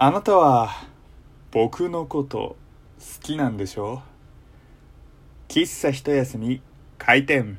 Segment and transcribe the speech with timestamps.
[0.00, 0.70] あなたは
[1.50, 2.54] 僕のこと
[3.00, 4.00] 好きなんでしょ？
[5.48, 6.62] 喫茶一休み
[6.98, 7.58] 開店。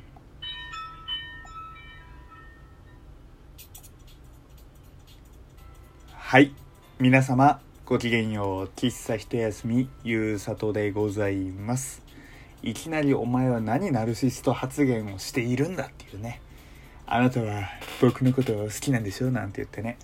[6.14, 6.54] はい。
[6.98, 8.70] 皆様ごきげんよう。
[8.74, 12.02] 喫茶一休みゆうさとでございます。
[12.62, 16.40] いきなりお前は何ナルシスト発言をしているんだっていうね。
[17.04, 17.64] あなたは
[18.00, 19.30] 僕のことを好きなんでしょ？
[19.30, 19.98] なんて言ってね。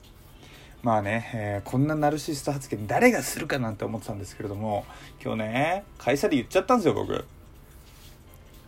[0.82, 4.84] まあね、えー、こんなナルシスト発言誰がするかなんて思ってたんですけれども
[5.22, 7.24] 今日ね会社で言っちゃったんですよ僕。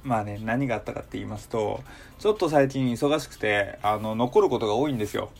[0.03, 1.83] まあね何があったかって言いますと
[2.19, 5.31] ちょっと最近忙しくてあの残ることが多いんですよ。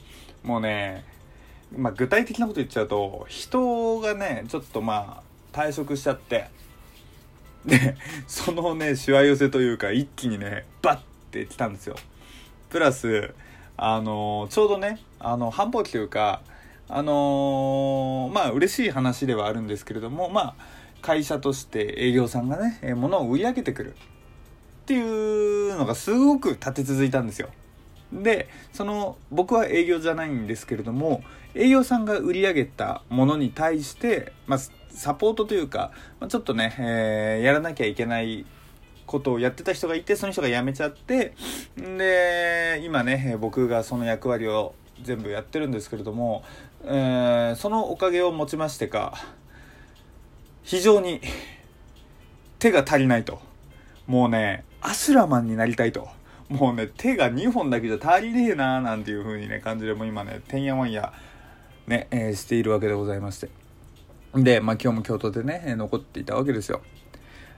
[0.43, 1.05] もうね
[1.77, 6.49] まあ具体的なこと言っちゃうと人がねちょっとまあ退職しちゃって
[7.67, 11.01] でそのねしわ寄せというか一気にねバッ
[11.33, 11.97] て来たんですよ。
[12.69, 13.35] プラス
[13.77, 16.43] あのちょうどねあの繁忙期というか
[16.89, 20.55] あのー、まあ嬉しい話ではあるんですけれどもまあ
[21.03, 23.95] 会社として営業さんがね、え物を売り上げてくるっ
[24.87, 27.51] ていうのがすごく立て続いたんですよ。
[28.13, 31.23] でその僕は営業じゃないんですけれども
[31.55, 34.59] 営業さんが売り上げたものに対して、まあ、
[34.91, 38.47] サポートというか、まあ、ちょっとね、えー、やらなきゃいけない
[39.07, 41.35] ことをやってた人がいてその人が辞めちゃって
[41.77, 46.45] で今ね僕がその役割を全部やってるんですけれども、
[46.85, 49.15] えー、そのおかげをもちましてか
[50.63, 51.21] 非常に
[52.59, 53.41] 手が足りないと。
[54.07, 56.09] もうねアシュラマンになりたいと。
[56.49, 61.13] もうね手が2本だけじゃ足りねえなーなんていう風にね感じでも今ねてんやわんや
[61.87, 63.51] ね、えー、しているわけでございまして。
[64.35, 66.83] でまあ今日も京都でね残っていたわけですよ。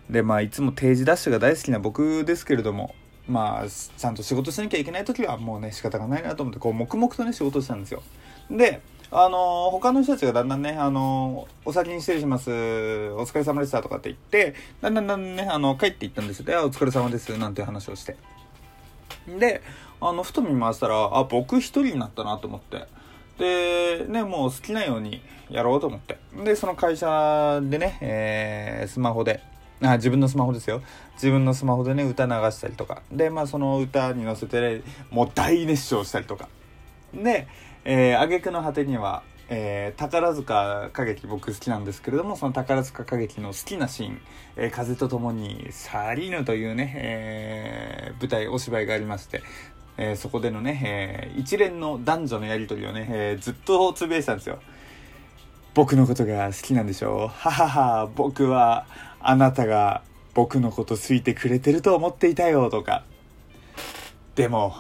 [0.09, 2.95] でまあいつも定時ダッシュが大好きな僕ですけれども
[3.31, 8.03] まあちゃんと仕事しなきゃいけない時はもうね仕方がないなと思ってこう黙々とね仕事したんですよ
[8.51, 16.45] であのー、他の人たちがだんだんね、あのー、お先に失礼します、お疲れ様でしたとかって言って、だんだんだんね、あの、帰っていったんですよ。
[16.45, 18.17] で、お疲れ様です、なんて話をして。
[19.27, 19.63] で、
[20.01, 22.87] あの、ふと見回したら、あ、僕一人になったなと思って。
[23.41, 26.17] で、ね、もう好きなようにやろうと思って。
[26.45, 29.43] で、その会社でね、えー、スマホで、
[29.83, 30.83] あ自分のスマホですよ。
[31.15, 33.03] 自分のスマホでね歌流したりとか。
[33.11, 36.49] でまあその歌に乗せて、ね、もう大熱唱したりとか。
[37.15, 37.47] で、
[37.85, 44.21] えー、挙句の果てには、えー、宝塚歌劇僕好きなんですけれどもその宝塚歌劇の好きなシーン
[44.57, 49.43] 「えー、風と共に去りぬ」というね、えー、舞台お芝居がありまして
[50.03, 54.59] えー、そこでのね、えー、一連の男女のやり取りをね、えー、ずっとつぶやいてたんですよ。
[55.75, 57.29] 僕のことが好きなんでしょう。
[57.29, 58.87] ははは、僕は
[59.21, 60.03] あなたが
[60.35, 63.05] 僕のこと好いてくれてると思っていたよとか。
[64.35, 64.75] でも、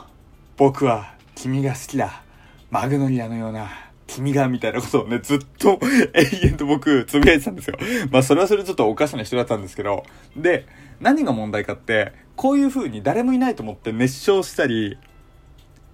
[0.57, 2.23] 僕は君が好きだ。
[2.71, 3.69] マグノリアのような
[4.07, 5.79] 君が、みたいなことをね、ずっと
[6.15, 7.77] 永遠と僕、つぶやいてたんですよ。
[8.11, 10.05] まあ、それはそれちょっとおかしな人だったんですけど。
[10.37, 10.67] で、
[11.01, 14.99] 何が問題かって、こういう風に誰もいないと思って熱唱したり、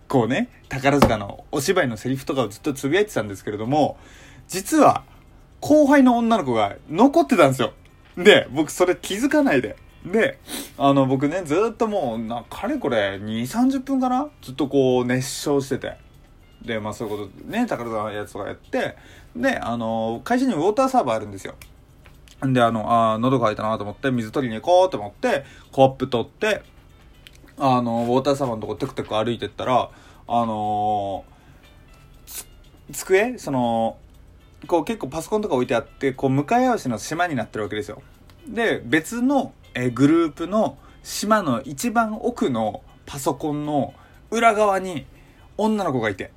[0.09, 3.99] こうね、宝塚のお芝居のセリフとかをずっとつぶやいてたんですけれども、
[4.49, 5.05] 実は、
[5.61, 7.73] 後輩の女の子が残ってたんですよ。
[8.17, 9.77] で、僕それ気づかないで。
[10.05, 10.39] で、
[10.79, 14.29] あの、僕ね、ずっともう、な、かれこれ、2、30分かな？
[14.41, 15.97] ずっとこう、熱唱してて。
[16.63, 18.97] で、まあそういうことね、宝塚のやつとかやって、
[19.35, 21.55] で、あの、会社にウォーターサーバーあるんですよ。
[22.45, 26.63] んで、あの、あ喉乾いたなと思って、水取りに行こうと思って、コップ取って、
[27.59, 29.91] あの、ウォーターサーバーのとこテクテク歩いてったら、
[30.29, 31.25] あの
[32.93, 33.39] 机？
[33.39, 33.99] その、
[34.67, 38.03] こう結構パソコンとか置いてあって、こう向かい合わせの島になってるわけですよ。
[38.49, 43.95] で、別の、えグループの島の一番奥のパソコンの
[44.31, 45.07] 裏側に
[45.57, 46.33] 女の子がいて、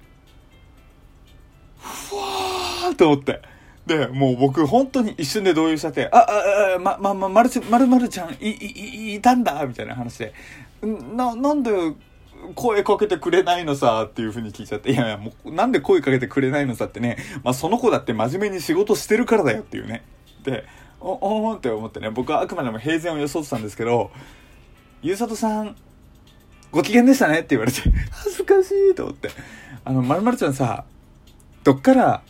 [1.77, 3.41] ふわーって思って。
[3.85, 10.33] で、もう僕本当に一瞬で動揺しちゃって、あ、あ、あ、ま、ま、ま、まるち、まるまるちゃん、い、い、いたんだみたいな話で、
[11.15, 11.71] な、なんで
[12.55, 20.03] 声かけてくれないのさっていう風に聞いちゃって、いやいや、もうなんで声かけてくれないのさってね、まあその子だって真面目に仕事してるからだよっていうね。
[20.43, 20.65] で、
[20.99, 24.11] お、おーって思ってね、僕はあくまでも平然を装ってたんですけど、
[25.01, 25.75] ゆうさとさん、
[26.71, 27.81] ご機嫌でしたねって言われて、
[28.11, 29.29] 恥ずかしいと思って。
[29.85, 30.85] あの、まるまるちゃんさ、
[31.63, 32.21] どっから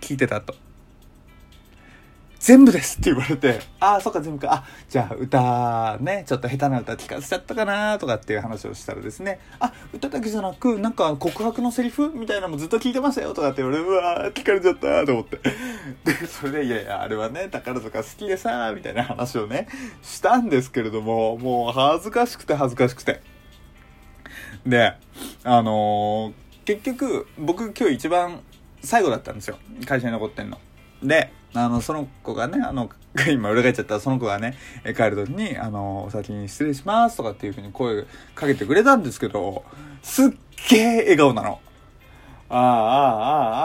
[0.00, 0.54] 聞いてたと？
[2.44, 4.52] 全部ですって言われて、ああ、そっか全部か。
[4.52, 15.38] あ、じゃあ歌ね、ちょっと下手な歌聞かせちゃったかなとかっていう話をしたらですね、あ、歌だけじゃなく、なんか告白のセリフみたいなのもずっと聞いてましたよとかって言われて、うわー、聞かれちゃったと思って。
[16.04, 19.66] で、それで、いやいや、あれはね、宝塚好きでさ、みたいな話をね、
[20.02, 23.22] したんですけれども、もう恥ずかしくて恥ずかしくて。
[24.66, 24.92] で、
[25.44, 28.40] あのー、結局、僕今日一番
[28.82, 29.56] 最後だったんですよ。
[29.86, 30.58] 会社に残ってんの。
[31.02, 32.90] で、あの、その子がね、あの、
[33.30, 34.56] 今裏返っちゃったその子がね、
[34.96, 38.04] 帰る時に、あの、お先に失礼しますとかっていう風に声
[38.34, 39.64] かけてくれたんですけど、
[40.02, 40.28] すっ
[40.68, 41.60] げえ笑顔なの。
[42.50, 43.64] ああ、ああ、ああ、あ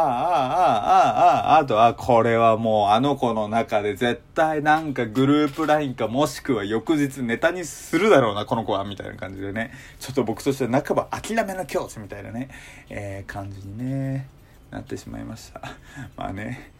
[0.49, 9.71] あ、ああ、ああ、あとは、これはもうあの子の中で絶対なんかグループ LINE かもしくは翌日ネタにするだろうな、この子は、みたいな感じでね。
[9.99, 12.49] ちょっと僕としては半ば諦めの境地みたいなね、
[12.89, 14.27] えー、感じにね、
[14.71, 15.61] なってしまいました。
[16.15, 16.78] まあね。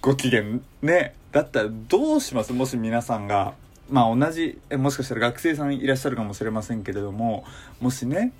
[0.00, 0.42] ご機嫌
[0.82, 1.14] ね。
[1.32, 2.52] だったらどうします？
[2.52, 3.54] もし皆さんが。
[3.90, 7.44] まあ同じもしかしたら学生さんいらっしゃるかもしれませんけれども。
[7.80, 8.32] もしね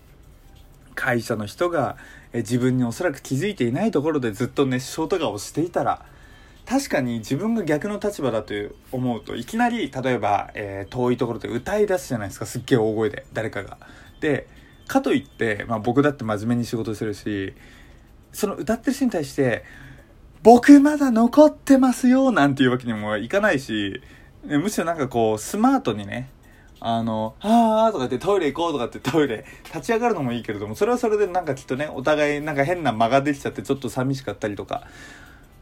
[0.95, 1.97] 会社の人が
[2.35, 6.05] 自分におそらく気づいていないところでずっと熱唱とかをしていたら
[6.67, 8.53] 確かに自分が逆の立場だと
[8.93, 12.47] 思うといきなり例えば、えー、遠いところで歌い出すじゃないですか。
[12.47, 13.79] すっげえ大声で誰かが。
[14.21, 14.49] で
[14.87, 17.55] かといって、まあ、僕だって真面目に仕事してるし
[18.33, 19.65] その歌ってる人に対して
[20.43, 24.01] 僕まだ残ってますよなんていうわけにもいかないし、
[24.45, 26.29] むしろなんかこう、スマートにね、
[26.81, 34.87] あの、あーとか言ってトイレ行こうとかってトイレ立ち上がるのもいいけれども、それはそれでなんかきっとね、お互いなんか変な間ができちゃってちょっと寂しかったりとか。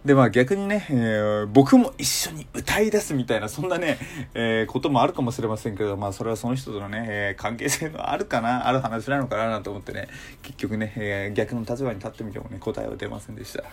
[0.05, 3.99] で、まあ逆にね、えー、僕も一緒に歌い出すみたいな、そんなね、
[4.34, 10.08] えー、こともあるかもしれませんけど、まあそれはその人とのね、えー、関係性のあるかな、ある話なのかななんて思ってね、
[10.43, 13.64] 結局ね、え逆の立場に立ってみてもね、答えは出ませんでした。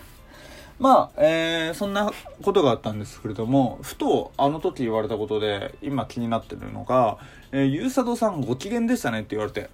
[0.78, 2.12] まあ、えー、そんな
[2.42, 7.18] ことがあったんですけれども、ふとあの時言われたことで、今気になってるのが、
[7.52, 9.70] えー、ゆうさとさんご機嫌でしたねって言われて。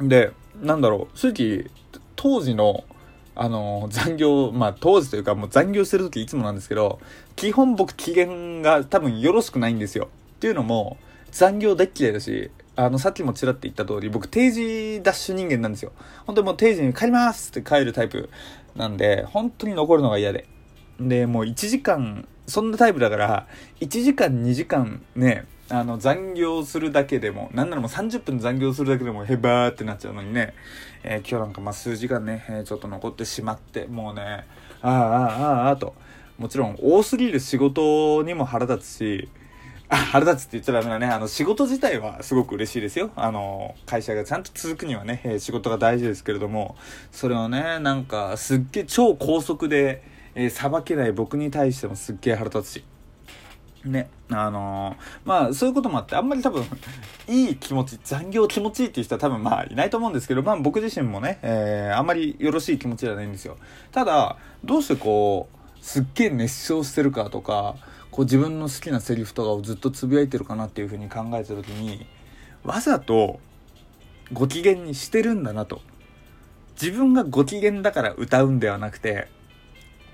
[0.00, 0.32] で、
[0.62, 1.70] なんだろう、正直、
[2.16, 2.84] 当時の、
[3.34, 7.00] あの、残業、まあ当時というかもう残業してる時いつもなんですけど、
[7.36, 10.08] 基本僕機嫌が多分よろしくないんですよ。
[10.36, 10.96] っていうのも、
[11.30, 12.50] 残業大っ嫌いだし、
[12.80, 15.90] あの、さっきもちらって言った通り、僕定時ダッシュ人間なんですよ。
[16.26, 18.30] 本当にもう定時に帰りますって帰るタイプ
[18.76, 20.46] なんで、本当に残るのが嫌で。
[21.00, 23.48] で、もう1時間、そんなタイプだから、
[23.80, 30.54] 1時間2時間ね、あの、残業するだけでも、なんならもう30分残業するだけでもヘバーってなっちゃうのにね、
[31.02, 34.46] えー、今日なんかま数時間ね、えー、ちょっと残ってしまって、もうね、
[34.82, 35.96] ああ、ああ、ああ、と。
[36.38, 39.28] もちろん多すぎる仕事にも腹立つし、
[39.88, 41.06] あ、 腹立つって言っちゃダメだね。
[41.06, 43.10] あの、仕事自体はすごく嬉しいですよ。
[43.16, 46.76] あの、会社がちゃんと続くにはね、えー、仕事が大事ですけれども、
[47.10, 50.02] それをね、なんか、すっげえ超高速で、
[50.34, 52.84] えー、けない僕に対してもすっげえ腹立つし。
[53.84, 56.64] ね、あのー、まあ、そういうこともあって、あんまり多分、
[57.28, 63.56] いい気持ち、残業気持ちいいっていう人は多分まあ、いないと思うんですけど、まあ僕自身もね、えー、あんまりよろしい気持ちではないんですよ。
[63.92, 67.76] ただ、どうしてこう、すっげえ熱唱してるかとか、
[68.18, 72.04] こう自分の好きなセリフとかをずっとつぶやいてるかなっていうふうに考えた時に
[72.64, 73.38] わざと
[74.32, 75.80] ご機嫌にしてるんだなと。
[76.82, 79.28] 自分がご機嫌だから歌うんではなくて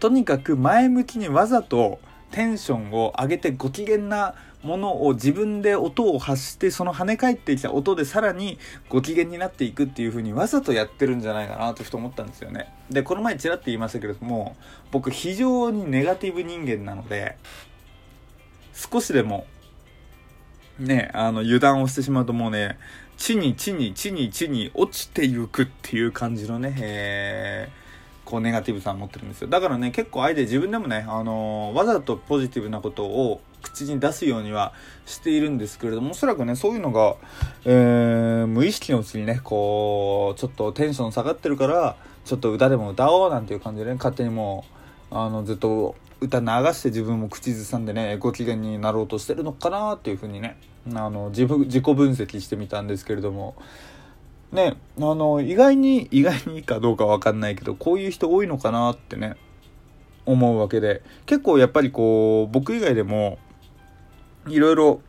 [0.01, 1.99] とにかく前向きにわざと
[2.31, 8.59] テンションを上げてご機嫌なものを自分で音を発してその跳ね返ってきた音でさらに
[8.91, 12.71] ご機嫌になっていくっていう風にわざとやってるんじゃないかなとふと思ったんですよね。
[12.91, 14.57] でこの前ちらっと言いましたけれども
[14.91, 17.39] 僕非常にネガティブ人間なので
[18.75, 19.47] 少しでも、
[20.79, 22.77] ね、あの、油断をしてしまうともうね、
[23.17, 29.49] 地に地に地に地に落ちていくっていう感じのね、えー、こうネガティブさを持ってるんですよ。
[29.49, 34.73] だからね、結構あえて自分でもね、あのー、わざとポジティブなことを口に出すようには
[35.07, 37.17] しているんですけれども、おそらくね、そういうのが、
[37.65, 44.65] えー、無意識のうちにね、こう、ちょっとテンション下がってるから、ちょっと歌でも歌おうなんていう感じでね、勝手にも
[45.11, 45.95] う、あの、ずっと
[46.25, 50.57] 歌流して自分も口ずさんでねご機嫌になろうとしてるのかなっていうふうにね
[50.95, 53.55] あの自分自己分析してみたんですけれども。
[54.53, 59.35] ねあの意外に意外にいいかどうか分かんないけどこういう人多いのかなってね
[60.27, 61.03] 思うわけで。
[61.27, 63.39] 結構やっぱりこう僕以外でも
[64.47, 65.01] いろいろ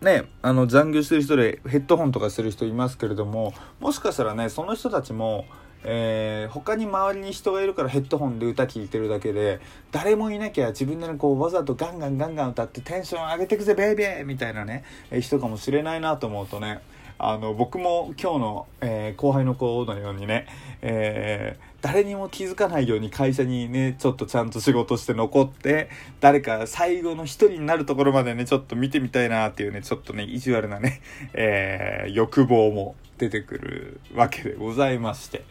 [0.00, 5.44] ねあの残業してる人でヘッドホンとかしてる人いますけれどももしかしたらねその人たちも
[5.88, 9.60] えー、他に周りに人がいるからヘッドホンで歌聴いてるだけで
[9.92, 16.80] 誰もいなきゃ自分でこうわざとガンガンガンガン歌ってテンション上げてくぜベイビーみたいなね、え、人かもしれないなと思うとね
[17.18, 20.46] あの僕も今日の、えー、後輩の子のようにね、
[20.82, 25.88] えー、誰にも気づかないように会社にねちょっとちゃんと仕事して残って
[26.20, 31.00] 誰か最後の一人になるところまでねちょっと見てみたいなっていうねちょっとね意地悪なね、
[31.32, 35.44] えー、欲望も出てくるわけでございまして。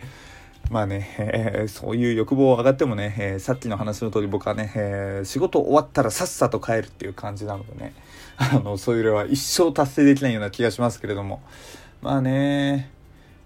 [0.71, 7.93] まあね、えー、そういう欲望上がってもね、えー、さっきの話の通り僕はね、えー、仕事終わったらさっさと帰るっていう感じなのでね、
[8.37, 11.41] あの、そういうのは一生達成できないような気がしますけれども、
[12.01, 12.89] まあね、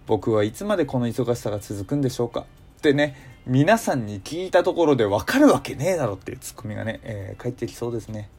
[0.07, 2.45] 僕はいつまでこの忙しさが続くんでしょうか
[2.77, 8.29] ってね、皆さんに聞いたところでわかるわけねえだろっていうツッコミがね、えー、返ってきそうですね。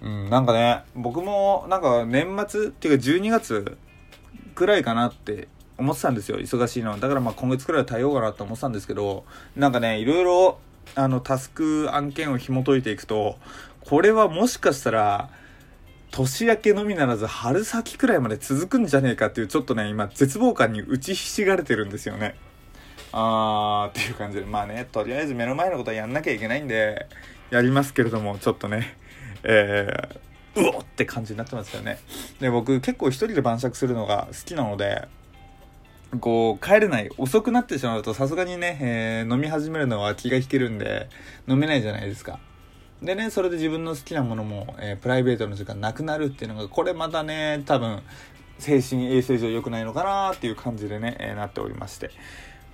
[0.00, 3.76] うん、なんかね、僕もなんか年末っていうか12月
[4.52, 6.38] くらいかなって思ってたんですよ。
[6.38, 6.98] 忙しいの。
[6.98, 9.24] だからまあ今月くらいは耐えようかなと思ってたんですけど、
[9.56, 10.58] なんかね、いろいろ
[10.94, 13.36] あのタスク案件を紐解いていくと、
[13.80, 15.30] これはもしかしたら、
[16.10, 22.36] 年明けのみならず春先くらいまで続くんじゃねえかっていうちょっとね、今絶望感に打ちひしがれてるんですよね。
[23.12, 27.06] あーっていう感じで、まあね、とりあえず目の前のことはやんなきゃいけないんで、
[27.50, 28.96] やりますけれども、ちょっとね、
[29.42, 30.18] えー、
[30.56, 31.98] うおって感じになってますよね。
[32.40, 35.08] で、僕結構一人で晩酌するのが好きなので、
[36.20, 41.08] こう、帰れない、遅くなってしまうとさすがにね、えー、飲み始めるのは気が引けるんで、
[41.48, 42.38] 飲めないじゃないですか。
[43.02, 48.02] でね、それで自分の好きなものも、えー、プライベートの時間なくなるっていうのが、これまたね、多分、
[48.58, 52.10] 精神衛生上良くないのかなっていう感じでね、えー、なっておりまして。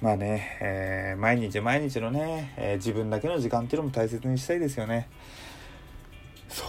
[0.02, 5.08] まあね、えー、毎日毎日のね、え自分だけの時間っていうのも大切にしたいですよね。
[6.48, 6.66] そう、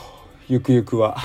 [0.49, 1.15] ゆくゆくは。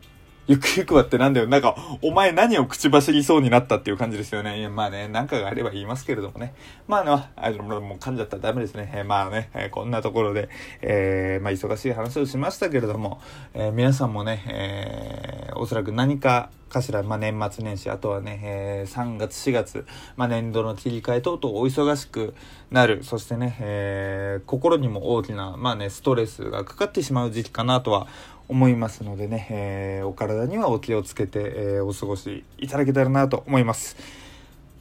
[0.46, 1.46] ゆくゆくはってなんだよ。
[1.46, 4.58] なんか、お前何を口走りそうになったっていう感じですよね。
[4.58, 6.52] いや、まあね、なんかがあれば言いますけれどもね。
[6.86, 8.92] まあね、あもう噛んじゃったらダメですね。
[8.94, 10.50] えー、まあね、えー、こんなところで、
[10.82, 13.22] えー、まあ忙しい話をしましたけれども、
[13.54, 19.86] え皆さんもね、えおそらく何かかしら、まあ、年末年始、あとはね、え3月、4月、
[20.16, 22.34] まあ、年度の切り替え等々お忙しく
[22.72, 28.08] なる、そしてね、え心にも大きな、まあね、ストレスがかかってしまう時期かなとは
[28.48, 33.96] 思いますのでね、えー、お体にはお気をつけて、えー、お過ごしいただけたらなと思います。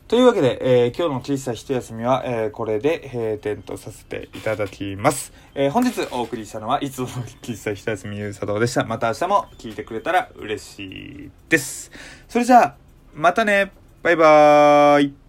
[0.08, 5.34] というわけで、えー、今日の小さい一休みは、え、これで閉店とさせていただきます。
[5.56, 8.84] え、本日お送りしたのはいつもの小さい一休みゆうさとうでした。
[8.84, 11.90] また明日も聞いてくれたら嬉しいです。
[12.28, 12.76] それじゃあ、
[13.16, 13.72] またね
[14.04, 15.23] バイバーイ